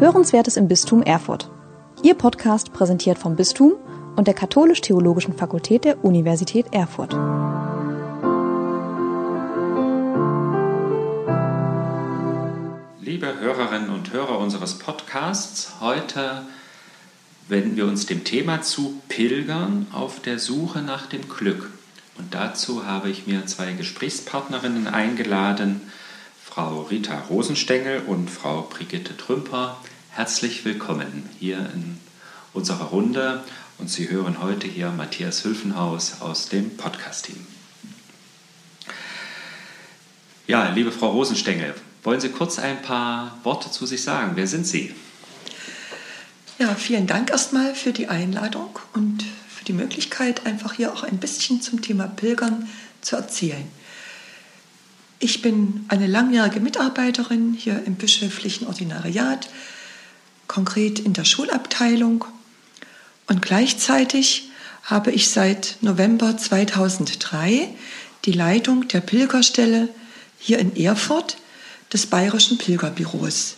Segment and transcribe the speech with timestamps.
[0.00, 1.50] Hörenswertes im Bistum Erfurt.
[2.04, 3.72] Ihr Podcast präsentiert vom Bistum
[4.14, 7.14] und der Katholisch-Theologischen Fakultät der Universität Erfurt.
[13.00, 16.42] Liebe Hörerinnen und Hörer unseres Podcasts, heute
[17.48, 21.70] wenden wir uns dem Thema zu Pilgern auf der Suche nach dem Glück.
[22.16, 25.80] Und dazu habe ich mir zwei Gesprächspartnerinnen eingeladen,
[26.44, 29.76] Frau Rita Rosenstengel und Frau Brigitte Trümper.
[30.18, 31.96] Herzlich willkommen hier in
[32.52, 33.44] unserer Runde
[33.78, 37.46] und Sie hören heute hier Matthias Hülfenhaus aus dem Podcast-Team.
[40.48, 41.72] Ja, liebe Frau Rosenstengel,
[42.02, 44.32] wollen Sie kurz ein paar Worte zu sich sagen?
[44.34, 44.92] Wer sind Sie?
[46.58, 51.18] Ja, vielen Dank erstmal für die Einladung und für die Möglichkeit, einfach hier auch ein
[51.18, 52.68] bisschen zum Thema Pilgern
[53.02, 53.70] zu erzählen.
[55.20, 59.48] Ich bin eine langjährige Mitarbeiterin hier im bischöflichen Ordinariat,
[60.48, 62.24] konkret in der Schulabteilung.
[63.26, 64.50] Und gleichzeitig
[64.82, 67.68] habe ich seit November 2003
[68.24, 69.88] die Leitung der Pilgerstelle
[70.38, 71.36] hier in Erfurt
[71.92, 73.56] des Bayerischen Pilgerbüros.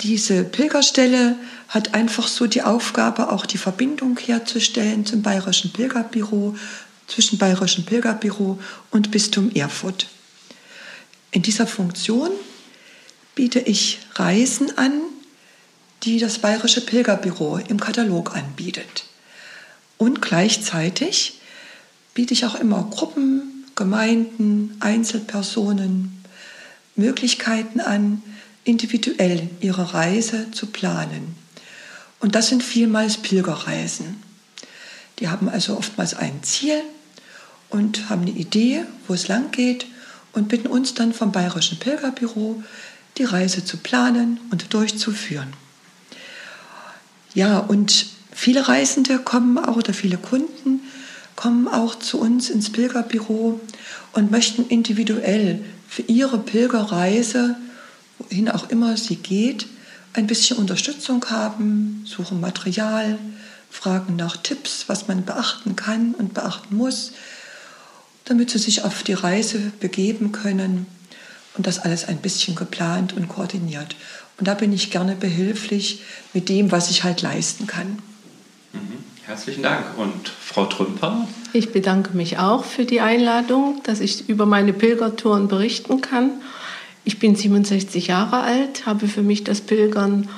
[0.00, 1.36] Diese Pilgerstelle
[1.68, 6.56] hat einfach so die Aufgabe, auch die Verbindung herzustellen zum Bayerischen Pilgerbüro,
[7.06, 8.58] zwischen Bayerischen Pilgerbüro
[8.90, 10.08] und Bistum Erfurt.
[11.30, 12.30] In dieser Funktion
[13.34, 14.92] biete ich Reisen an,
[16.04, 19.04] die das Bayerische Pilgerbüro im Katalog anbietet.
[19.96, 21.40] Und gleichzeitig
[22.12, 26.22] biete ich auch immer Gruppen, Gemeinden, Einzelpersonen
[26.94, 28.22] Möglichkeiten an,
[28.64, 31.34] individuell ihre Reise zu planen.
[32.20, 34.22] Und das sind vielmals Pilgerreisen.
[35.18, 36.82] Die haben also oftmals ein Ziel
[37.70, 39.86] und haben eine Idee, wo es lang geht
[40.32, 42.62] und bitten uns dann vom Bayerischen Pilgerbüro,
[43.18, 45.52] die Reise zu planen und durchzuführen.
[47.34, 50.80] Ja, und viele Reisende kommen auch oder viele Kunden
[51.36, 53.60] kommen auch zu uns ins Pilgerbüro
[54.12, 57.56] und möchten individuell für ihre Pilgerreise,
[58.18, 59.66] wohin auch immer sie geht,
[60.12, 63.18] ein bisschen Unterstützung haben, suchen Material,
[63.68, 67.12] fragen nach Tipps, was man beachten kann und beachten muss
[68.24, 70.86] damit sie sich auf die Reise begeben können
[71.56, 73.96] und das alles ein bisschen geplant und koordiniert.
[74.38, 76.02] Und da bin ich gerne behilflich
[76.32, 77.98] mit dem, was ich halt leisten kann.
[78.72, 79.04] Mhm.
[79.26, 79.96] Herzlichen Dank.
[79.96, 81.26] Und Frau Trümper?
[81.52, 86.30] Ich bedanke mich auch für die Einladung, dass ich über meine Pilgertouren berichten kann.
[87.04, 90.28] Ich bin 67 Jahre alt, habe für mich das Pilgern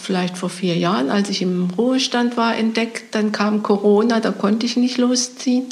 [0.00, 3.14] vielleicht vor vier Jahren, als ich im Ruhestand war, entdeckt.
[3.14, 5.66] Dann kam Corona, da konnte ich nicht losziehen.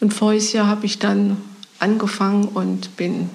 [0.00, 1.36] Und voriges Jahr habe ich dann
[1.78, 3.30] angefangen und bin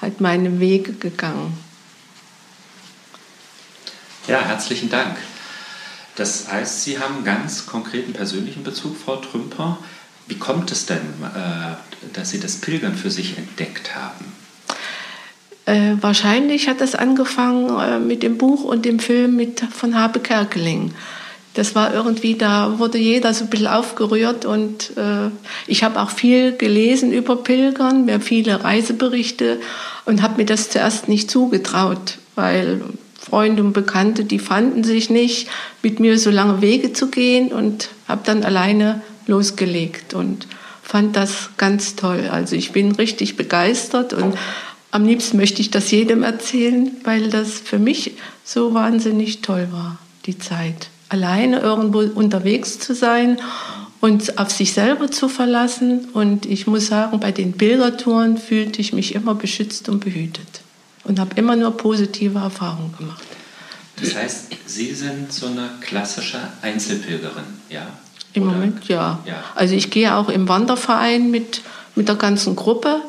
[0.00, 1.56] halt meine Wege gegangen.
[4.26, 5.16] Ja, herzlichen Dank.
[6.16, 9.78] Das heißt, Sie haben ganz konkreten persönlichen Bezug, Frau Trümper.
[10.26, 11.74] Wie kommt es denn, äh,
[12.14, 14.32] dass Sie das Pilgern für sich entdeckt haben?
[15.66, 20.20] Äh, wahrscheinlich hat das angefangen äh, mit dem Buch und dem Film mit, von Habe
[20.20, 20.94] Kerkeling
[21.54, 25.30] das war irgendwie, da wurde jeder so ein bisschen aufgerührt und äh,
[25.68, 29.60] ich habe auch viel gelesen über Pilgern, mir viele Reiseberichte
[30.04, 32.82] und habe mir das zuerst nicht zugetraut, weil
[33.24, 35.48] Freunde und Bekannte, die fanden sich nicht,
[35.82, 40.46] mit mir so lange Wege zu gehen und habe dann alleine losgelegt und
[40.82, 42.28] fand das ganz toll.
[42.30, 44.34] Also ich bin richtig begeistert und
[44.90, 48.12] am liebsten möchte ich das jedem erzählen, weil das für mich
[48.44, 53.38] so wahnsinnig toll war, die Zeit alleine irgendwo unterwegs zu sein
[54.00, 56.08] und auf sich selber zu verlassen.
[56.12, 60.63] Und ich muss sagen, bei den Pilgertouren fühlte ich mich immer beschützt und behütet
[61.04, 63.22] und habe immer nur positive Erfahrungen gemacht.
[64.00, 67.86] Das heißt, Sie sind so eine klassische Einzelpilgerin, ja?
[68.32, 68.52] Im Oder?
[68.52, 69.20] Moment ja.
[69.24, 69.44] ja.
[69.54, 71.62] Also ich gehe auch im Wanderverein mit,
[71.94, 73.00] mit der ganzen Gruppe,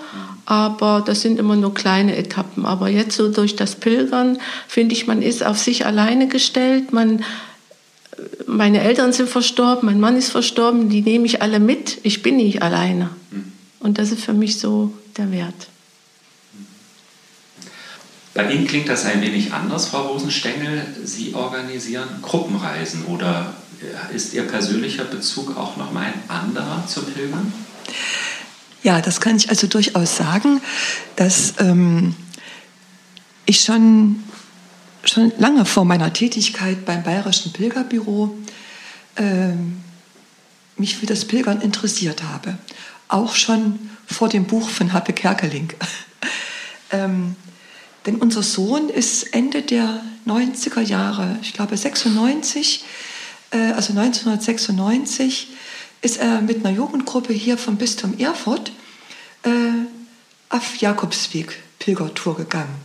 [0.46, 2.66] aber das sind immer nur kleine Etappen.
[2.66, 4.38] Aber jetzt so durch das Pilgern
[4.68, 7.24] finde ich, man ist auf sich alleine gestellt, man
[8.48, 11.98] meine Eltern sind verstorben, mein Mann ist verstorben, die nehme ich alle mit.
[12.04, 13.10] Ich bin nicht alleine.
[13.80, 15.68] Und das ist für mich so der Wert.
[18.36, 20.86] Bei Ihnen klingt das ein wenig anders, Frau Rosenstengel.
[21.06, 23.56] Sie organisieren Gruppenreisen oder
[24.14, 27.54] ist Ihr persönlicher Bezug auch nochmal ein anderer zum Pilgern?
[28.84, 30.62] Ja, das kann ich also durchaus sagen,
[31.16, 32.14] dass ähm,
[33.46, 34.22] ich schon
[35.06, 38.36] schon lange vor meiner Tätigkeit beim Bayerischen Pilgerbüro
[39.16, 39.54] äh,
[40.76, 42.58] mich für das Pilgern interessiert habe.
[43.08, 45.70] Auch schon vor dem Buch von Happe Kerkeling.
[46.92, 47.38] ähm,
[48.06, 52.86] Denn unser Sohn ist Ende der 90er Jahre, ich glaube 96,
[53.52, 55.50] äh, also 1996,
[56.02, 58.72] ist er mit einer Jugendgruppe hier vom Bistum Erfurt
[59.44, 59.50] äh,
[60.50, 62.76] auf Jakobsweg Pilgertour gegangen.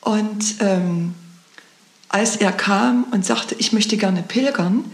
[0.00, 1.14] Und ähm,
[2.08, 4.84] als er kam und sagte, ich möchte gerne pilgern,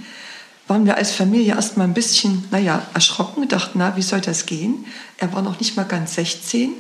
[0.67, 4.87] waren wir als Familie erstmal ein bisschen, naja, erschrocken, dachten, na, wie soll das gehen?
[5.19, 6.73] Er war noch nicht mal ganz 16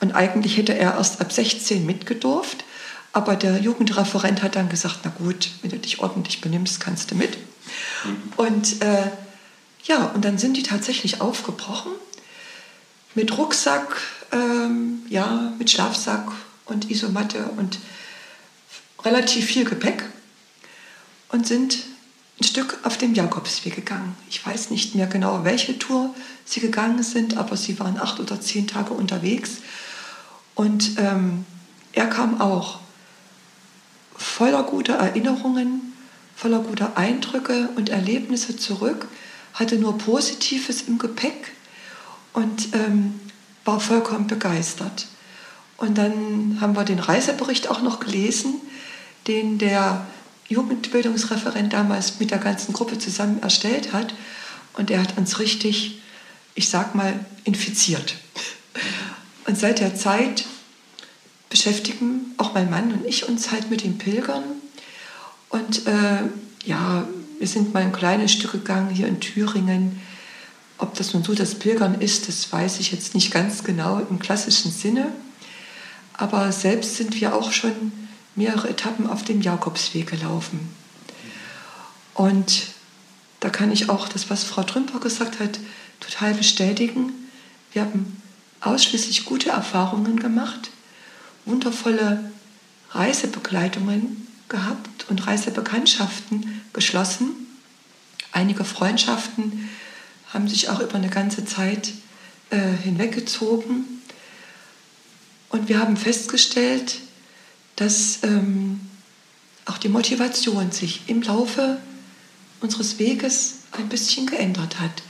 [0.00, 2.64] und eigentlich hätte er erst ab 16 mitgedurft.
[3.12, 7.14] Aber der Jugendreferent hat dann gesagt, na gut, wenn du dich ordentlich benimmst, kannst du
[7.14, 7.38] mit.
[8.04, 8.32] Mhm.
[8.36, 9.10] Und äh,
[9.84, 11.92] ja, und dann sind die tatsächlich aufgebrochen
[13.14, 13.96] mit Rucksack,
[14.30, 16.30] ähm, ja, mit Schlafsack
[16.66, 17.78] und Isomatte und
[19.04, 20.04] relativ viel Gepäck
[21.30, 21.78] und sind
[22.40, 24.14] ein Stück auf dem Jakobsweg gegangen.
[24.28, 26.14] Ich weiß nicht mehr genau, welche Tour
[26.44, 29.58] sie gegangen sind, aber sie waren acht oder zehn Tage unterwegs.
[30.58, 31.46] Und ähm,
[31.92, 32.80] er kam auch
[34.16, 35.92] voller guter Erinnerungen,
[36.34, 39.06] voller guter Eindrücke und Erlebnisse zurück,
[39.54, 41.52] hatte nur Positives im Gepäck
[42.32, 43.20] und ähm,
[43.64, 45.06] war vollkommen begeistert.
[45.76, 48.54] Und dann haben wir den Reisebericht auch noch gelesen,
[49.28, 50.08] den der
[50.48, 54.12] Jugendbildungsreferent damals mit der ganzen Gruppe zusammen erstellt hat.
[54.72, 56.02] Und er hat uns richtig,
[56.56, 57.14] ich sag mal,
[57.44, 58.16] infiziert.
[59.48, 60.44] Und seit der Zeit
[61.48, 64.44] beschäftigen auch mein Mann und ich uns halt mit den Pilgern.
[65.48, 66.24] Und äh,
[66.66, 67.08] ja,
[67.38, 70.02] wir sind mal ein kleines Stück gegangen hier in Thüringen.
[70.76, 74.18] Ob das nun so das Pilgern ist, das weiß ich jetzt nicht ganz genau im
[74.18, 75.08] klassischen Sinne.
[76.12, 77.92] Aber selbst sind wir auch schon
[78.34, 80.60] mehrere Etappen auf dem Jakobsweg gelaufen.
[82.12, 82.66] Und
[83.40, 85.58] da kann ich auch das, was Frau Trümper gesagt hat,
[86.00, 87.14] total bestätigen.
[87.72, 88.20] Wir haben
[88.60, 90.70] ausschließlich gute Erfahrungen gemacht,
[91.44, 92.30] wundervolle
[92.90, 97.30] Reisebegleitungen gehabt und Reisebekanntschaften geschlossen.
[98.32, 99.68] Einige Freundschaften
[100.32, 101.92] haben sich auch über eine ganze Zeit
[102.50, 104.02] äh, hinweggezogen.
[105.50, 107.00] Und wir haben festgestellt,
[107.76, 108.80] dass ähm,
[109.64, 111.78] auch die Motivation sich im Laufe
[112.60, 115.02] unseres Weges ein bisschen geändert hat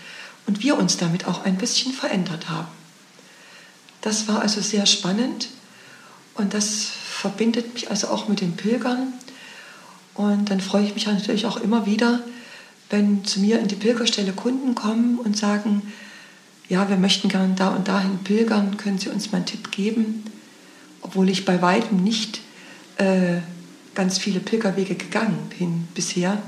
[0.47, 2.69] und wir uns damit auch ein bisschen verändert haben.
[4.01, 5.49] Das war also sehr spannend
[6.35, 6.87] und das
[7.21, 9.13] verbindet mich also auch mit den Pilgern.
[10.15, 12.21] Und dann freue ich mich natürlich auch immer wieder,
[12.91, 15.93] wenn zu mir in die Pilgerstelle Kunden kommen und sagen,
[16.69, 20.25] ja, wir möchten gerne da und dahin pilgern, können Sie uns mal einen Tipp geben?
[21.01, 22.41] Obwohl ich bei weitem nicht
[22.99, 23.39] äh,
[23.95, 26.41] ganz viele Pilgerwege gegangen bin bisher.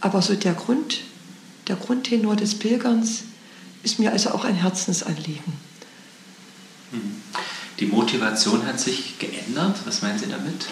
[0.00, 1.00] Aber so der Grund,
[1.68, 3.24] der Grundtenor des Pilgerns
[3.82, 5.52] ist mir also auch ein Herzensanliegen.
[7.80, 9.76] Die Motivation hat sich geändert.
[9.84, 10.66] Was meinen Sie damit?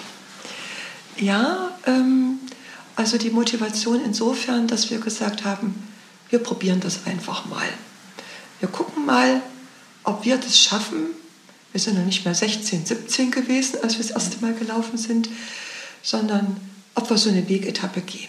[1.16, 2.38] Ja, ähm,
[2.96, 5.74] also die Motivation insofern, dass wir gesagt haben,
[6.30, 7.68] wir probieren das einfach mal.
[8.60, 9.42] Wir gucken mal,
[10.04, 11.06] ob wir das schaffen,
[11.72, 15.28] wir sind noch nicht mehr 16, 17 gewesen, als wir das erste Mal gelaufen sind,
[16.02, 16.56] sondern
[16.94, 18.28] ob wir so eine Wegetappe gehen.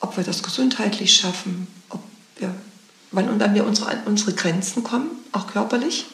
[0.00, 2.02] Ob wir das gesundheitlich schaffen, ob
[2.38, 2.54] wir,
[3.12, 6.06] wann und wann wir unsere, an unsere Grenzen kommen, auch körperlich.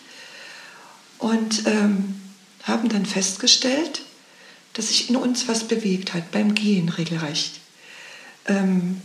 [1.20, 2.20] Und ähm,
[2.64, 4.02] haben dann festgestellt,
[4.72, 7.60] dass sich in uns was bewegt hat, beim Gehen regelrecht.
[8.46, 9.00] Ähm,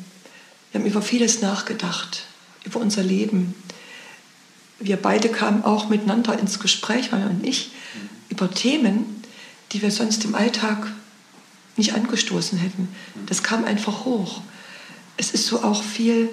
[0.71, 2.23] wir haben über vieles nachgedacht,
[2.65, 3.53] über unser Leben,
[4.79, 7.71] wir beide kamen auch miteinander ins Gespräch, Anna und ich,
[8.29, 9.23] über Themen,
[9.71, 10.91] die wir sonst im Alltag
[11.77, 12.89] nicht angestoßen hätten.
[13.25, 14.41] Das kam einfach hoch.
[15.17, 16.29] Es ist so auch viel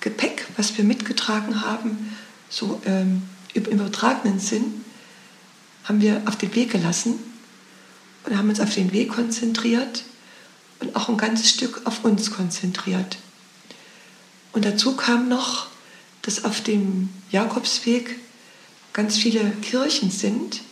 [0.00, 2.16] Gepäck, was wir mitgetragen haben,
[2.48, 3.22] so ähm,
[3.56, 4.84] im übertragenen Sinn,
[5.84, 7.14] haben wir auf den Weg gelassen
[8.24, 10.04] und haben uns auf den Weg konzentriert
[10.80, 13.18] und auch ein ganzes Stück auf uns konzentriert.
[14.52, 15.68] Und dazu kam noch,
[16.22, 18.18] dass auf dem Jakobsweg
[18.92, 20.62] ganz viele Kirchen sind,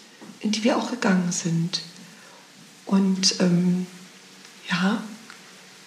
[0.40, 1.82] in die wir auch gegangen sind.
[2.86, 3.86] Und ähm,
[4.70, 5.02] ja,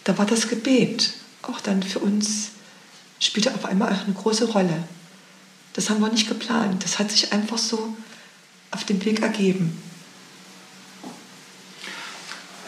[0.03, 2.51] da war das Gebet auch dann für uns,
[3.19, 4.83] spielte auf einmal eine große Rolle.
[5.77, 7.95] Das haben wir nicht geplant, das hat sich einfach so
[8.71, 9.79] auf dem Weg ergeben.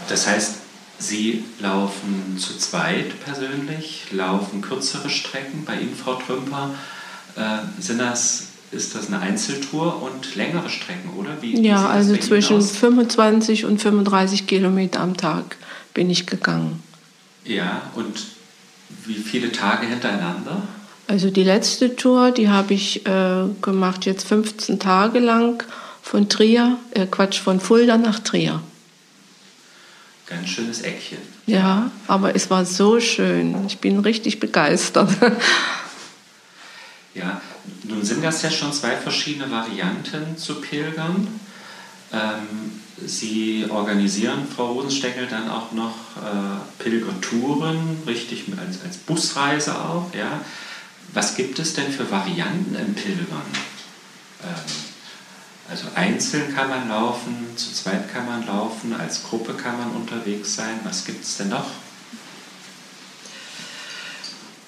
[0.08, 0.54] Das heißt,
[1.00, 5.66] Sie laufen zu zweit persönlich, laufen kürzere Strecken.
[5.66, 6.76] Bei Ihnen, Frau Trümper,
[7.36, 11.42] äh, sind das, ist das eine Einzeltour und längere Strecken, oder?
[11.42, 15.58] Wie, ja, wie also zwischen 25 und 35 Kilometer am Tag
[15.96, 16.84] bin ich gegangen.
[17.44, 18.24] Ja, und
[19.06, 20.62] wie viele Tage hintereinander?
[21.10, 25.64] Also die letzte Tour, die habe ich äh, gemacht jetzt 15 Tage lang
[26.04, 28.62] von Trier, äh Quatsch, von Fulda nach Trier.
[30.28, 31.18] Ganz schönes Eckchen.
[31.48, 33.66] Ja, aber es war so schön.
[33.66, 35.10] Ich bin richtig begeistert.
[37.16, 37.42] Ja,
[37.86, 41.28] nun sind das ja schon zwei verschiedene Varianten zu pilgern.
[42.14, 50.14] Ähm, Sie organisieren, Frau Rosenstengel, dann auch noch äh, Pilgertouren, richtig als, als Busreise auch.
[50.14, 50.42] Ja?
[51.14, 53.42] Was gibt es denn für Varianten im Pilgern?
[54.44, 54.90] Ähm,
[55.70, 60.56] also einzeln kann man laufen, zu zweit kann man laufen, als Gruppe kann man unterwegs
[60.56, 60.80] sein.
[60.84, 61.68] Was gibt es denn noch?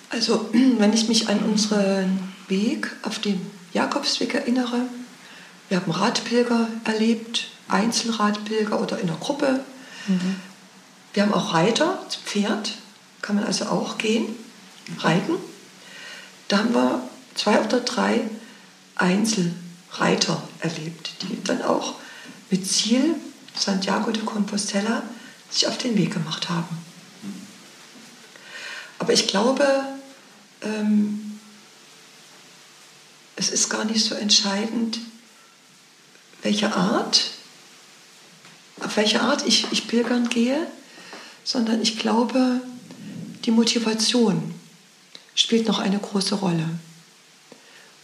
[0.10, 3.42] Also wenn ich mich an unseren Weg auf dem
[3.74, 4.82] Jakobsweg erinnere,
[5.70, 9.62] wir haben Radpilger erlebt, Einzelradpilger oder in einer Gruppe.
[10.08, 10.36] Mhm.
[11.14, 12.74] Wir haben auch Reiter, Pferd,
[13.22, 14.36] kann man also auch gehen,
[15.00, 15.36] reiten.
[16.52, 17.02] Da haben wir
[17.34, 18.30] zwei oder drei
[18.96, 21.96] Einzelreiter erlebt, die dann auch
[22.50, 23.16] mit Ziel
[23.58, 25.02] Santiago de Compostela
[25.50, 26.78] sich auf den Weg gemacht haben.
[29.00, 29.66] Aber ich glaube,
[30.62, 31.40] ähm,
[33.38, 35.00] es ist gar nicht so entscheidend,
[36.42, 37.32] welche Art,
[38.82, 40.68] auf welche Art ich, ich pilgern gehe,
[41.46, 42.60] sondern ich glaube,
[43.46, 44.54] die Motivation
[45.36, 46.66] spielt noch eine große Rolle.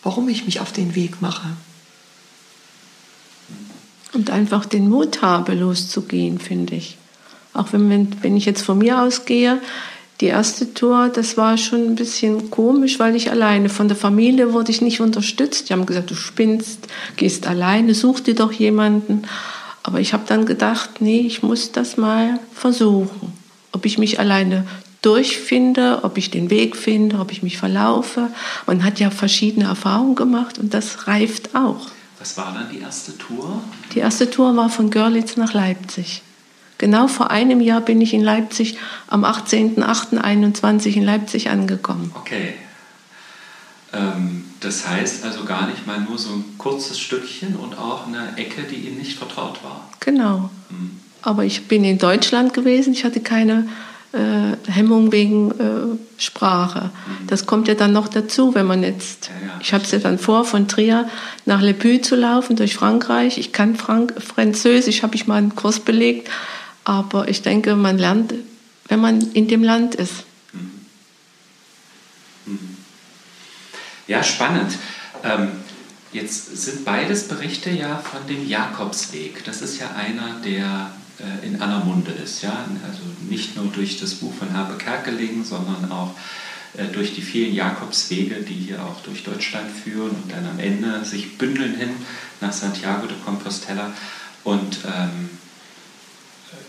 [0.04, 1.48] Warum ich mich auf den Weg mache.
[4.14, 6.98] Und einfach den Mut habe, loszugehen, finde ich.
[7.54, 9.60] Auch wenn, wenn ich jetzt von mir ausgehe,
[10.22, 14.52] die erste Tour, das war schon ein bisschen komisch, weil ich alleine, von der Familie
[14.54, 15.70] wurde ich nicht unterstützt.
[15.70, 19.24] Die haben gesagt, du spinnst, gehst alleine, such dir doch jemanden.
[19.84, 23.34] Aber ich habe dann gedacht, nee, ich muss das mal versuchen.
[23.72, 24.66] Ob ich mich alleine
[25.08, 28.30] durchfinde, ob ich den Weg finde, ob ich mich verlaufe.
[28.66, 31.88] Man hat ja verschiedene Erfahrungen gemacht und das reift auch.
[32.20, 33.62] Was war dann die erste Tour?
[33.94, 36.24] Die erste Tour war von Görlitz nach Leipzig.
[36.78, 42.12] Genau vor einem Jahr bin ich in Leipzig am 18.08.21 in Leipzig angekommen.
[42.16, 42.56] Okay.
[43.94, 48.36] Ähm, das heißt also gar nicht mal nur so ein kurzes Stückchen und auch eine
[48.36, 49.90] Ecke, die Ihnen nicht vertraut war.
[50.02, 50.50] Genau.
[50.70, 51.00] Mhm.
[51.22, 52.92] Aber ich bin in Deutschland gewesen.
[52.92, 53.70] Ich hatte keine
[54.14, 56.86] äh, Hemmung wegen äh, Sprache.
[56.86, 57.28] Mhm.
[57.28, 59.30] Das kommt ja dann noch dazu, wenn man jetzt.
[59.62, 61.10] Ich habe es ja dann vor, von Trier
[61.46, 63.38] nach Le Puy zu laufen durch Frankreich.
[63.38, 66.30] Ich kann Frank Französisch, habe ich mal einen Kurs belegt.
[66.84, 68.34] Aber ich denke, man lernt,
[68.88, 70.24] wenn man in dem Land ist.
[70.54, 70.72] Mhm.
[72.46, 72.78] Mhm.
[74.08, 74.72] Ja, spannend.
[75.24, 75.50] Ähm,
[76.14, 79.44] jetzt sind beides Berichte ja von dem Jakobsweg.
[79.44, 82.42] Das ist ja einer, der äh, in Annermunde ist.
[82.42, 82.66] Ja?
[82.88, 86.16] Also nicht nur durch das Buch von Habe Kerkeling, sondern auch
[86.78, 91.04] äh, durch die vielen Jakobswege, die hier auch durch Deutschland führen und dann am Ende
[91.06, 91.90] sich bündeln hin
[92.42, 93.94] nach Santiago de Compostela.
[94.44, 95.30] Und ähm,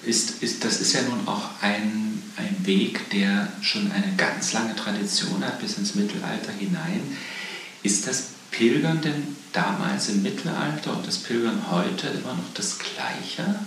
[0.04, 4.74] ist, ist, das ist ja nun auch ein, ein Weg, der schon eine ganz lange
[4.74, 7.02] Tradition hat, bis ins Mittelalter hinein.
[7.82, 13.58] Ist das Pilgern denn damals im Mittelalter und das Pilgern heute immer noch das Gleiche?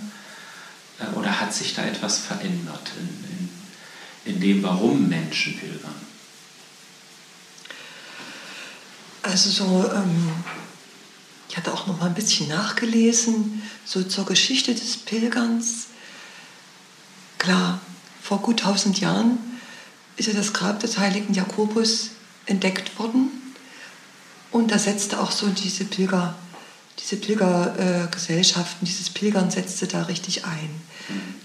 [1.02, 5.94] Äh, oder hat sich da etwas verändert in, in, in dem, warum Menschen pilgern?
[9.22, 10.32] Also so, ähm,
[11.48, 15.86] ich hatte auch noch mal ein bisschen nachgelesen, so zur Geschichte des Pilgerns.
[17.38, 17.80] Klar,
[18.20, 19.38] vor gut 1000 Jahren
[20.16, 22.10] ist ja das Grab des heiligen Jakobus
[22.46, 23.30] entdeckt worden.
[24.50, 26.34] Und da setzte auch so diese Pilger,
[26.98, 30.70] diese Pilgergesellschaften, äh, dieses Pilgern setzte da richtig ein,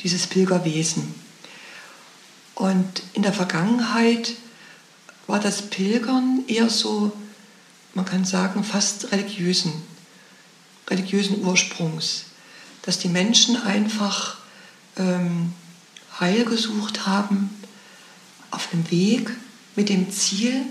[0.04, 1.16] dieses Pilgerwesen.
[2.56, 4.34] Und in der Vergangenheit
[5.28, 7.12] war das Pilgern eher so,
[7.94, 9.74] man kann sagen, fast religiösen,
[10.90, 12.26] religiösen Ursprungs,
[12.82, 14.38] dass die Menschen einfach
[14.96, 15.54] ähm,
[16.20, 17.50] Heil gesucht haben
[18.52, 19.30] auf dem Weg
[19.76, 20.66] mit dem Ziel,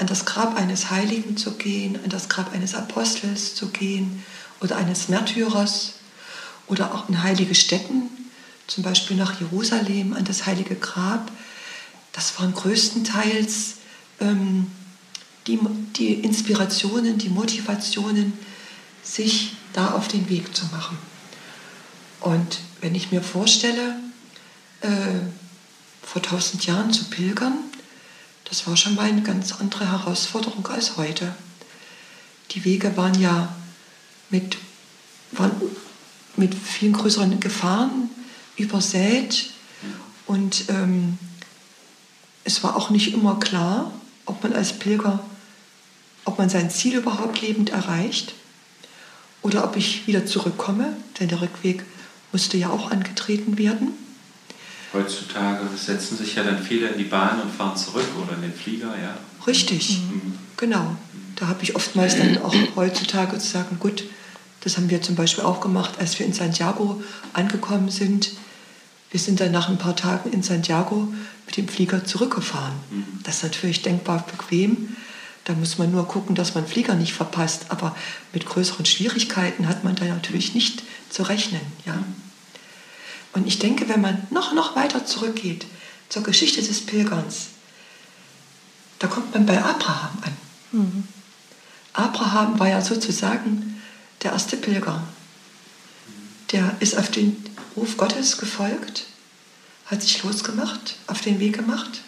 [0.00, 4.24] an das Grab eines Heiligen zu gehen, an das Grab eines Apostels zu gehen
[4.60, 5.92] oder eines Märtyrers
[6.68, 8.08] oder auch in heilige Städten,
[8.66, 11.30] zum Beispiel nach Jerusalem, an das heilige Grab.
[12.12, 13.74] Das waren größtenteils
[14.20, 14.70] ähm,
[15.46, 15.58] die,
[15.96, 18.32] die Inspirationen, die Motivationen,
[19.02, 20.96] sich da auf den Weg zu machen.
[22.20, 23.96] Und wenn ich mir vorstelle,
[24.80, 24.88] äh,
[26.02, 27.58] vor tausend Jahren zu pilgern,
[28.50, 31.34] das war schon mal eine ganz andere Herausforderung als heute.
[32.50, 33.54] Die Wege waren ja
[34.28, 34.58] mit,
[35.32, 35.52] waren
[36.36, 38.10] mit vielen größeren Gefahren
[38.56, 39.50] übersät
[40.26, 41.18] und ähm,
[42.44, 43.92] es war auch nicht immer klar,
[44.26, 45.20] ob man als Pilger,
[46.24, 48.34] ob man sein Ziel überhaupt lebend erreicht.
[49.42, 51.84] oder ob ich wieder zurückkomme, denn der Rückweg
[52.32, 53.92] musste ja auch angetreten werden.
[54.92, 58.52] Heutzutage setzen sich ja dann viele in die Bahn und fahren zurück oder in den
[58.52, 59.16] Flieger, ja.
[59.46, 60.34] Richtig, mhm.
[60.56, 60.96] genau.
[61.36, 64.04] Da habe ich oftmals dann auch heutzutage zu sagen, gut,
[64.62, 68.32] das haben wir zum Beispiel auch gemacht, als wir in Santiago angekommen sind.
[69.10, 71.08] Wir sind dann nach ein paar Tagen in Santiago
[71.46, 72.74] mit dem Flieger zurückgefahren.
[72.90, 73.04] Mhm.
[73.22, 74.96] Das ist natürlich denkbar bequem.
[75.44, 77.66] Da muss man nur gucken, dass man Flieger nicht verpasst.
[77.70, 77.96] Aber
[78.32, 81.62] mit größeren Schwierigkeiten hat man da natürlich nicht zu rechnen.
[81.86, 81.94] Ja.
[81.94, 82.29] Mhm.
[83.32, 85.66] Und ich denke, wenn man noch, noch weiter zurückgeht
[86.08, 87.48] zur Geschichte des Pilgerns,
[88.98, 90.36] da kommt man bei Abraham an.
[90.72, 91.08] Mhm.
[91.92, 93.80] Abraham war ja sozusagen
[94.22, 95.02] der erste Pilger.
[96.52, 97.36] Der ist auf den
[97.76, 99.06] Ruf Gottes gefolgt,
[99.86, 102.02] hat sich losgemacht, auf den Weg gemacht,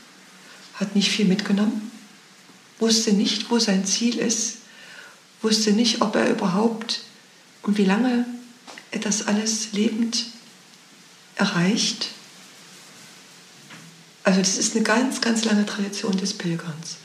[0.74, 1.90] hat nicht viel mitgenommen,
[2.78, 4.58] wusste nicht, wo sein Ziel ist,
[5.40, 7.02] wusste nicht, ob er überhaupt
[7.62, 8.26] und wie lange
[8.90, 10.26] er das alles lebend
[11.36, 12.08] erreicht.
[14.24, 16.96] Also das ist eine ganz, ganz lange Tradition des Pilgerns.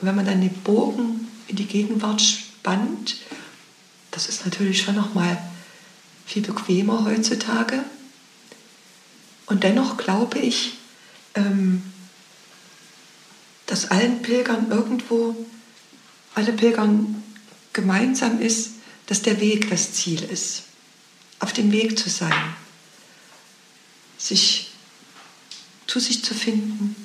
[0.00, 3.16] Und wenn man dann den Bogen in die Gegenwart spannt,
[4.10, 5.38] das ist natürlich schon noch mal
[6.26, 7.84] viel bequemer heutzutage.
[9.46, 10.74] Und dennoch glaube ich,
[11.34, 11.82] ähm,
[13.66, 15.34] dass allen Pilgern irgendwo,
[16.34, 17.22] alle Pilgern
[17.72, 18.72] gemeinsam ist,
[19.06, 20.64] dass der Weg das Ziel ist,
[21.40, 22.32] auf dem Weg zu sein,
[24.24, 24.70] sich
[25.86, 26.96] zu sich zu finden,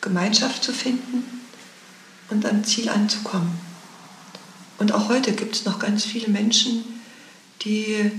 [0.00, 1.24] Gemeinschaft zu finden
[2.28, 3.58] und am Ziel anzukommen.
[4.78, 6.84] Und auch heute gibt es noch ganz viele Menschen,
[7.62, 8.10] die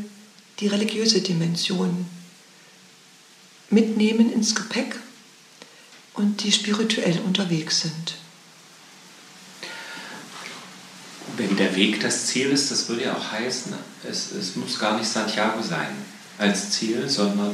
[0.60, 2.08] die religiöse Dimension
[3.70, 4.96] mitnehmen ins Gepäck
[6.14, 8.16] und die spirituell unterwegs sind.
[11.38, 13.74] Wenn der Weg das Ziel ist, das würde ja auch heißen,
[14.10, 15.94] es, es muss gar nicht Santiago sein
[16.38, 17.54] als Ziel, sondern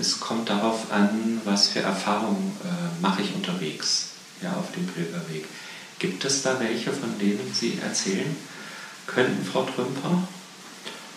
[0.00, 4.10] es kommt darauf an, was für Erfahrungen äh, mache ich unterwegs
[4.42, 5.46] ja, auf dem Pilgerweg.
[5.98, 8.36] Gibt es da welche, von denen Sie erzählen
[9.06, 10.26] könnten, Frau Trümper?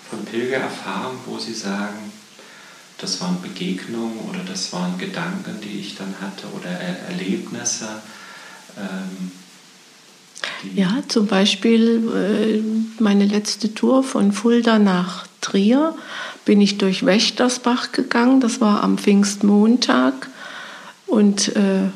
[0.10, 2.12] Von Pilgererfahrungen, wo Sie sagen,
[2.98, 8.02] das waren Begegnungen oder das waren Gedanken, die ich dann hatte oder er Erlebnisse?
[8.78, 9.32] Ähm,
[10.74, 15.96] ja, zum Beispiel äh, meine letzte Tour von Fulda nach Trier
[16.50, 18.42] bin ich durch Wächtersbach gegangen.
[18.42, 20.30] Das war am Pfingstmontag
[21.06, 21.92] und äh,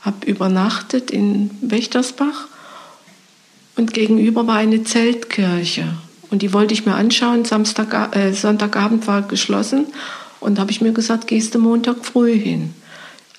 [0.00, 2.48] habe übernachtet in Wächtersbach.
[3.76, 5.84] Und gegenüber war eine Zeltkirche.
[6.28, 7.44] Und die wollte ich mir anschauen.
[7.44, 9.86] Samstag, äh, Sonntagabend war geschlossen.
[10.40, 12.74] Und habe ich mir gesagt, gehst du Montag früh hin.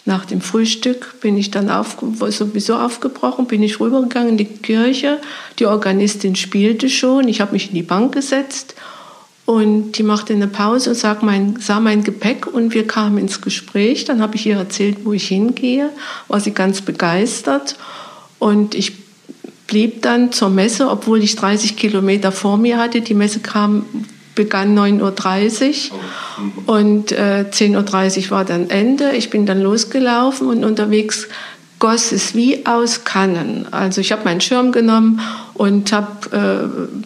[0.05, 1.97] Nach dem Frühstück bin ich dann auf,
[2.29, 5.19] sowieso aufgebrochen, bin ich rübergegangen in die Kirche.
[5.59, 7.27] Die Organistin spielte schon.
[7.27, 8.75] Ich habe mich in die Bank gesetzt
[9.45, 13.41] und die machte eine Pause und sah mein, sah mein Gepäck und wir kamen ins
[13.41, 14.03] Gespräch.
[14.05, 15.91] Dann habe ich ihr erzählt, wo ich hingehe,
[16.27, 17.75] war sie ganz begeistert.
[18.39, 18.93] Und ich
[19.67, 23.01] blieb dann zur Messe, obwohl ich 30 Kilometer vor mir hatte.
[23.01, 23.85] Die Messe kam,
[24.33, 29.11] begann 9.30 Uhr und äh, 10.30 Uhr war dann Ende.
[29.11, 31.27] Ich bin dann losgelaufen und unterwegs
[31.77, 33.67] goss es wie aus Kannen.
[33.71, 35.21] Also ich habe meinen Schirm genommen
[35.53, 36.97] und habe...
[37.03, 37.05] Äh,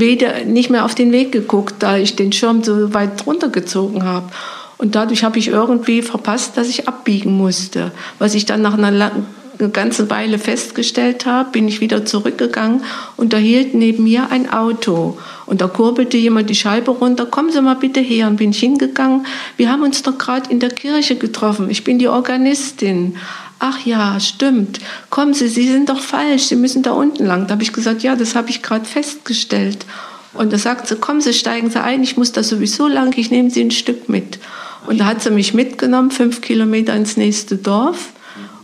[0.00, 4.30] weder nicht mehr auf den Weg geguckt, da ich den Schirm so weit runtergezogen habe.
[4.78, 7.92] Und dadurch habe ich irgendwie verpasst, dass ich abbiegen musste.
[8.18, 9.26] Was ich dann nach einer langen,
[9.58, 12.82] eine ganze Weile festgestellt habe, bin ich wieder zurückgegangen
[13.16, 15.16] und da hielt neben mir ein Auto.
[15.46, 18.26] Und da kurbelte jemand die Scheibe runter, kommen Sie mal bitte her.
[18.26, 19.26] Und bin ich hingegangen.
[19.56, 21.70] Wir haben uns doch gerade in der Kirche getroffen.
[21.70, 23.16] Ich bin die Organistin
[23.58, 27.46] ach ja, stimmt, kommen Sie, Sie sind doch falsch, Sie müssen da unten lang.
[27.46, 29.86] Da habe ich gesagt, ja, das habe ich gerade festgestellt.
[30.34, 33.30] Und da sagt sie, kommen Sie, steigen Sie ein, ich muss da sowieso lang, ich
[33.30, 34.38] nehme Sie ein Stück mit.
[34.86, 38.10] Und da hat sie mich mitgenommen, fünf Kilometer ins nächste Dorf.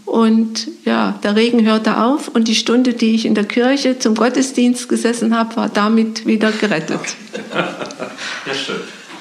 [0.05, 4.15] Und ja, der Regen hörte auf und die Stunde, die ich in der Kirche zum
[4.15, 7.01] Gottesdienst gesessen habe, war damit wieder gerettet.
[8.45, 8.81] Ja, schön.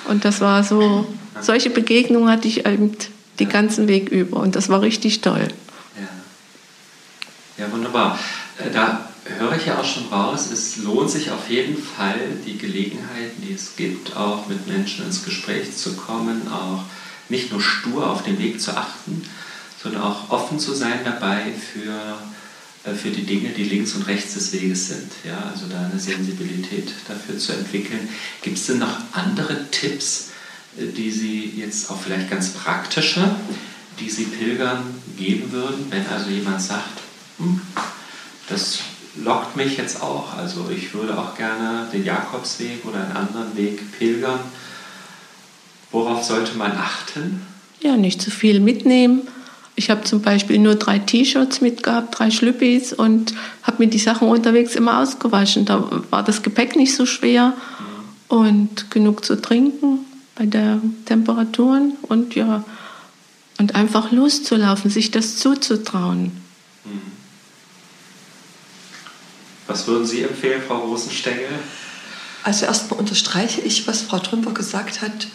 [0.09, 1.05] Und das war so,
[1.39, 2.97] solche Begegnungen hatte ich eben
[3.41, 4.37] den ganzen Weg über.
[4.37, 5.47] Und das war richtig toll.
[5.97, 8.19] Ja, ja wunderbar.
[8.57, 12.57] Äh, da höre ich ja auch schon raus, es lohnt sich auf jeden Fall, die
[12.57, 16.83] Gelegenheiten, die es gibt, auch mit Menschen ins Gespräch zu kommen, auch
[17.29, 19.23] nicht nur stur auf den Weg zu achten,
[19.81, 22.17] sondern auch offen zu sein dabei für,
[22.89, 25.11] äh, für die Dinge, die links und rechts des Weges sind.
[25.23, 28.09] Ja, also da eine Sensibilität dafür zu entwickeln.
[28.41, 30.30] Gibt es denn noch andere Tipps,
[30.77, 33.35] die Sie jetzt auch vielleicht ganz praktische,
[33.99, 34.83] die Sie Pilgern
[35.17, 36.99] geben würden, wenn also jemand sagt,
[37.37, 37.61] hm,
[38.47, 38.79] das
[39.23, 40.37] lockt mich jetzt auch.
[40.37, 44.39] Also ich würde auch gerne den Jakobsweg oder einen anderen Weg pilgern.
[45.91, 47.41] Worauf sollte man achten?
[47.81, 49.23] Ja, nicht zu viel mitnehmen.
[49.75, 54.27] Ich habe zum Beispiel nur drei T-Shirts mitgehabt, drei Schlüppis und habe mir die Sachen
[54.27, 55.65] unterwegs immer ausgewaschen.
[55.65, 57.53] Da war das Gepäck nicht so schwer
[58.27, 60.05] und genug zu trinken
[60.35, 62.63] bei den Temperaturen und ja,
[63.57, 66.31] und einfach loszulaufen, sich das zuzutrauen.
[69.67, 71.47] Was würden Sie empfehlen, Frau Rosenstengel?
[72.43, 75.27] Also erstmal unterstreiche ich, was Frau Trümper gesagt hat,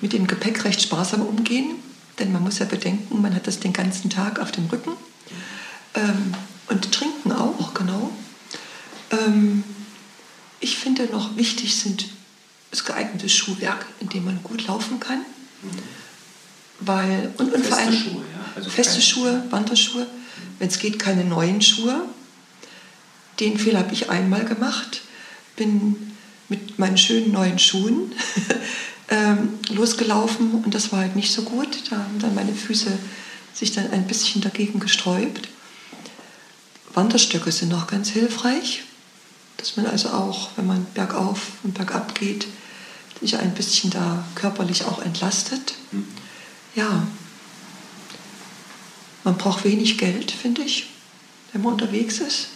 [0.00, 1.76] mit dem Gepäck recht sparsam umgehen.
[2.18, 4.92] Denn man muss ja bedenken, man hat das den ganzen Tag auf dem Rücken.
[5.94, 6.34] Ähm,
[6.68, 8.10] und trinken auch, genau.
[9.10, 9.62] Ähm,
[10.60, 12.06] ich finde noch wichtig sind
[12.76, 15.22] das geeignete Schuhwerk, in dem man gut laufen kann.
[16.80, 18.52] Weil, und, und feste vor allem Schuhe, ja?
[18.54, 20.06] Also feste Schuhe, Wanderschuhe.
[20.58, 22.02] Wenn es geht, keine neuen Schuhe.
[23.40, 25.02] Den Fehler habe ich einmal gemacht.
[25.56, 26.12] Bin
[26.48, 28.12] mit meinen schönen neuen Schuhen
[29.08, 31.90] ähm, losgelaufen und das war halt nicht so gut.
[31.90, 32.98] Da haben dann meine Füße
[33.52, 35.48] sich dann ein bisschen dagegen gesträubt.
[36.94, 38.84] Wanderstöcke sind noch ganz hilfreich,
[39.56, 42.46] dass man also auch, wenn man bergauf und bergab geht,
[43.20, 45.74] sich ein bisschen da körperlich auch entlastet.
[46.74, 47.06] Ja,
[49.24, 50.90] man braucht wenig Geld, finde ich,
[51.52, 52.48] wenn man unterwegs ist.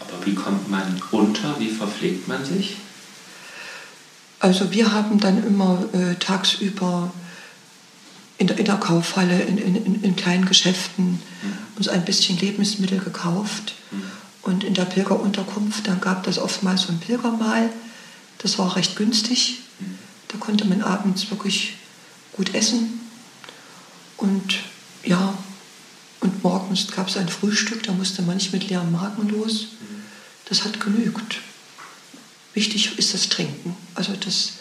[0.00, 1.58] Aber wie kommt man unter?
[1.58, 2.76] Wie verpflegt man sich?
[4.40, 7.12] Also wir haben dann immer äh, tagsüber
[8.36, 11.20] in der, in der Kaufhalle, in, in, in, in kleinen Geschäften
[11.76, 13.74] uns ein bisschen Lebensmittel gekauft.
[14.42, 17.70] Und in der Pilgerunterkunft, dann gab das oftmals so ein Pilgermahl.
[18.38, 19.60] Das war recht günstig.
[20.28, 21.74] Da konnte man abends wirklich
[22.32, 23.00] gut essen.
[24.16, 24.58] Und
[25.04, 25.36] ja,
[26.20, 29.68] und morgens gab es ein Frühstück, da musste man nicht mit leerem Magen los.
[30.46, 31.40] Das hat genügt.
[32.54, 33.76] Wichtig ist das Trinken.
[33.94, 34.54] Also das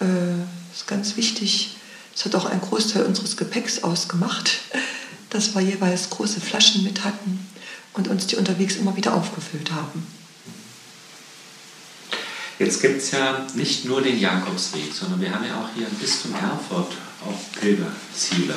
[0.00, 0.40] äh,
[0.74, 1.76] ist ganz wichtig.
[2.14, 4.60] Das hat auch einen Großteil unseres Gepäcks ausgemacht,
[5.30, 7.46] dass wir jeweils große Flaschen mit hatten
[7.94, 10.06] und uns die unterwegs immer wieder aufgefüllt haben.
[12.60, 15.94] Jetzt gibt es ja nicht nur den Jakobsweg, sondern wir haben ja auch hier im
[15.94, 16.92] Bistum Erfurt
[17.26, 18.54] auch Pilgerziele.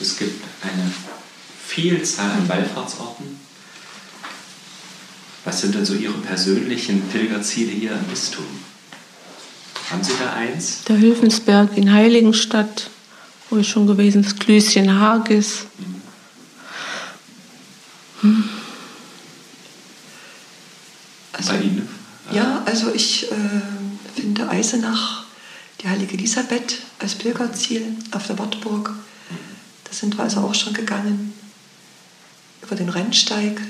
[0.00, 0.90] Es gibt eine
[1.66, 3.38] Vielzahl an Wallfahrtsorten.
[5.44, 8.46] Was sind denn so Ihre persönlichen Pilgerziele hier im Bistum?
[9.90, 10.84] Haben Sie da eins?
[10.84, 12.88] Der Hülfensberg in Heiligenstadt,
[13.50, 15.66] wo ich schon gewesen bin, das Klößchen Hagis.
[21.34, 21.75] Also, Bei Ihnen?
[22.66, 23.36] Also ich äh,
[24.16, 25.22] finde Eisenach,
[25.80, 28.92] die heilige Elisabeth als Pilgerziel auf der Wartburg.
[29.84, 31.32] Da sind wir also auch schon gegangen.
[32.62, 33.60] Über den Rennsteig.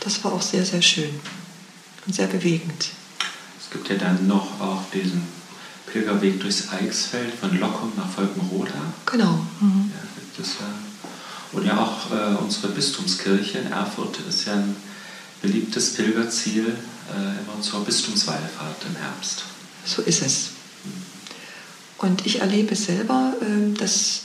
[0.00, 1.20] Das war auch sehr, sehr schön
[2.04, 2.88] und sehr bewegend.
[3.60, 5.22] Es gibt ja dann noch auch diesen
[5.86, 8.92] Pilgerweg durchs Eichsfeld von Lockum nach Volkenroda.
[9.06, 9.46] Genau.
[9.60, 10.66] Ja, gibt es ja.
[11.52, 14.74] Und ja auch äh, unsere Bistumskirche in Erfurt ist ja ein
[15.42, 19.44] beliebtes Pilgerziel äh, immer zur Bistumswallfahrt im Herbst.
[19.84, 20.50] So ist es.
[21.98, 24.22] Und ich erlebe selber, ähm, dass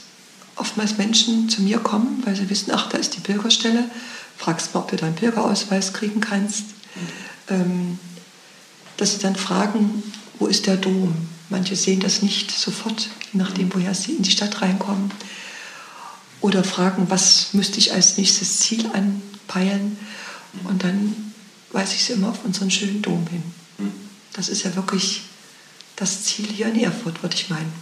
[0.56, 3.84] oftmals Menschen zu mir kommen, weil sie wissen, ach, da ist die Pilgerstelle.
[4.36, 6.64] Fragst mal, ob du deinen Pilgerausweis kriegen kannst.
[7.48, 7.98] Ähm,
[8.96, 10.02] Dass sie dann fragen,
[10.38, 11.14] wo ist der Dom?
[11.50, 15.10] Manche sehen das nicht sofort, je nachdem, woher sie in die Stadt reinkommen.
[16.40, 19.98] Oder fragen, was müsste ich als nächstes Ziel anpeilen?
[20.64, 21.32] Und dann
[21.72, 23.42] weise ich sie immer auf unseren schönen Dom hin.
[24.32, 25.22] Das ist ja wirklich
[25.96, 27.72] das Ziel hier in Erfurt, würde ich meinen.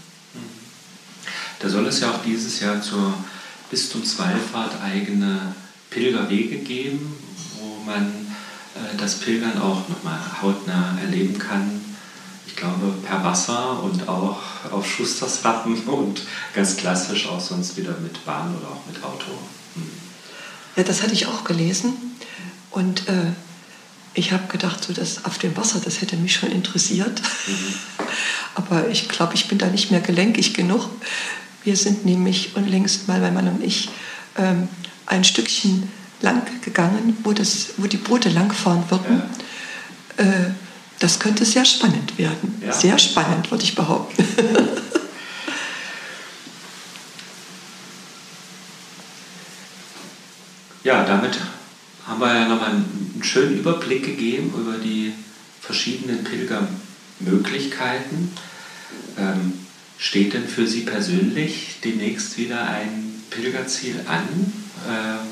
[1.59, 3.15] Da soll es ja auch dieses Jahr zur
[3.71, 5.55] Bistumswallfahrt eigene
[5.91, 7.17] Pilgerwege geben,
[7.59, 8.07] wo man
[8.75, 11.81] äh, das Pilgern auch nochmal hautnah erleben kann.
[12.47, 14.39] Ich glaube per Wasser und auch
[14.71, 16.23] auf Schustersrappen und
[16.55, 19.31] ganz klassisch auch sonst wieder mit Bahn oder auch mit Auto.
[19.75, 19.91] Hm.
[20.77, 22.14] Ja, das hatte ich auch gelesen.
[22.75, 23.33] Und äh,
[24.15, 27.23] ich habe gedacht, so das auf dem Wasser, das hätte mich schon interessiert.
[28.57, 30.89] Aber ich glaube, ich bin da nicht mehr gelenkig genug.
[31.63, 33.91] Wir sind nämlich unlängst mal, mein Mann und ich,
[34.37, 34.69] ähm,
[35.07, 35.89] ein Stückchen
[36.21, 39.23] lang gegangen, wo, das, wo die Boote langfahren würden.
[40.17, 40.51] Äh,
[40.99, 42.61] das könnte sehr spannend werden.
[42.65, 42.73] Ja.
[42.73, 44.25] Sehr spannend, würde ich behaupten.
[50.85, 51.39] Ja, damit
[52.15, 55.13] haben wir ja nochmal einen schönen Überblick gegeben über die
[55.61, 58.31] verschiedenen Pilgermöglichkeiten.
[59.19, 59.55] Ähm,
[59.99, 64.53] steht denn für Sie persönlich demnächst wieder ein Pilgerziel an?
[64.89, 65.27] Ähm,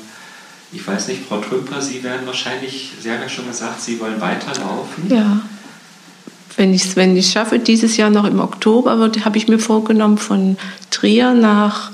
[0.73, 4.19] Ich weiß nicht, Frau Trümper, Sie werden wahrscheinlich, Sie haben ja schon gesagt, Sie wollen
[4.19, 5.07] weiterlaufen.
[5.07, 5.41] Ja.
[6.57, 10.57] Wenn ich es wenn schaffe, dieses Jahr noch im Oktober, habe ich mir vorgenommen, von
[10.89, 11.91] Trier nach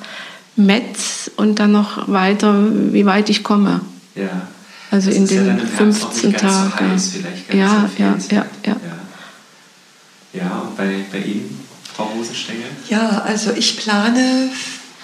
[0.56, 2.56] Metz und dann noch weiter,
[2.94, 3.82] wie weit ich komme.
[4.16, 4.48] Ja.
[4.92, 7.60] Also Das in ja den auch 15 nicht ganz so Tagen.
[7.60, 8.38] ja, so ja, viel.
[8.38, 8.76] ja, ja.
[8.76, 8.78] Ja,
[10.34, 11.60] ja und bei, bei Ihnen,
[11.96, 12.66] Frau Rosenstengel?
[12.90, 14.50] Ja, also ich plane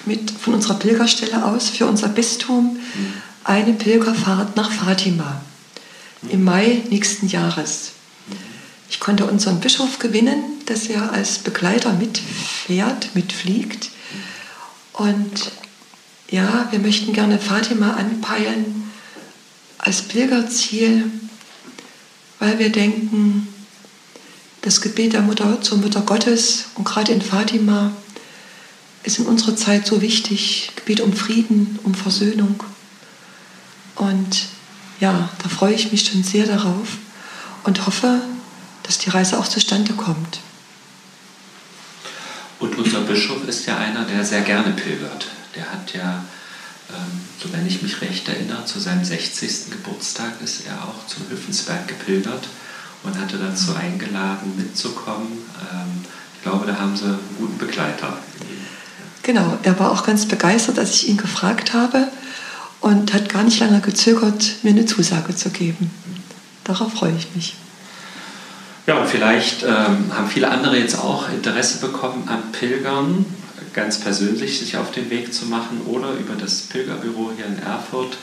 [0.06, 2.78] mit, von unserer Pilgerstelle aus für unser Bistum
[3.44, 5.42] eine Pilgerfahrt nach Fatima
[6.30, 7.92] im Mai nächsten Jahres.
[8.90, 13.90] Ich konnte unseren Bischof gewinnen, dass er als Begleiter mitfährt, mitfliegt.
[14.94, 15.52] Und
[16.30, 18.85] ja, wir möchten gerne Fatima anpeilen
[19.78, 21.12] als Pilgerziel,
[22.40, 23.48] weil wir denken,
[24.62, 27.92] das Gebet der Mutter zur Mutter Gottes und gerade in Fatima
[29.04, 30.72] ist in unserer Zeit so wichtig.
[30.76, 32.64] Gebet um Frieden, um Versöhnung.
[33.96, 34.46] Und
[35.00, 36.98] ja, da freue ich mich schon sehr darauf
[37.64, 38.22] und hoffe,
[38.84, 40.40] dass die Reise auch zustande kommt.
[42.60, 45.28] Und unser Bischof ist ja einer, der sehr gerne pilgert.
[45.56, 46.24] Der hat ja,
[47.42, 49.72] so wenn ich mich recht erinnere, zu seinem 60.
[49.72, 52.48] Geburtstag ist er auch zum Hüffensberg gepilgert
[53.04, 55.28] und hatte dazu eingeladen, mitzukommen.
[55.72, 58.18] Ähm, ich glaube, da haben sie einen guten Begleiter.
[59.24, 62.08] Genau, er war auch ganz begeistert, als ich ihn gefragt habe
[62.82, 65.90] und hat gar nicht lange gezögert, mir eine Zusage zu geben.
[66.64, 67.56] Darauf freue ich mich.
[68.88, 73.26] Ja, und vielleicht ähm, haben viele andere jetzt auch Interesse bekommen am Pilgern,
[73.76, 78.18] ganz persönlich sich auf den Weg zu machen oder über das Pilgerbüro hier in Erfurt.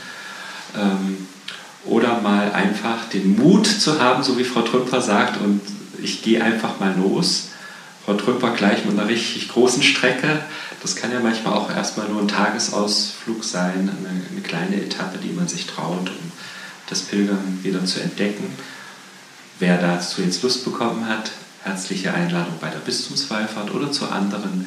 [0.74, 1.28] Ähm,
[1.84, 5.60] oder mal einfach den Mut zu haben, so wie Frau Trümper sagt, und
[6.00, 7.48] ich gehe einfach mal los.
[8.04, 10.40] Frau Trümper gleich mit einer richtig großen Strecke.
[10.80, 15.32] Das kann ja manchmal auch erstmal nur ein Tagesausflug sein, eine, eine kleine Etappe, die
[15.32, 16.32] man sich traut, um
[16.88, 18.44] das Pilgern wieder zu entdecken.
[19.58, 21.30] Wer dazu jetzt Lust bekommen hat,
[21.62, 24.66] herzliche Einladung bei der Bistumswallfahrt oder zu anderen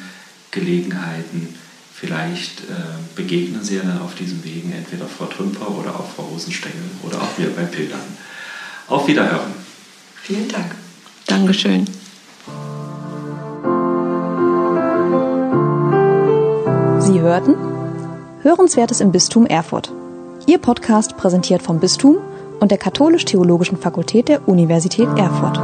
[0.56, 1.54] Gelegenheiten.
[1.94, 2.72] Vielleicht äh,
[3.14, 7.16] begegnen Sie ja dann auf diesen Wegen entweder Frau Trümper oder auch Frau Rosenstengel oder
[7.22, 8.00] auch mir beim Pilgern.
[8.88, 9.52] Auf Wiederhören.
[10.22, 10.74] Vielen Dank.
[11.26, 11.86] Dankeschön.
[17.00, 17.54] Sie hörten
[18.42, 19.92] Hörenswertes im Bistum Erfurt.
[20.46, 22.18] Ihr Podcast präsentiert vom Bistum
[22.60, 25.58] und der Katholisch-Theologischen Fakultät der Universität Erfurt.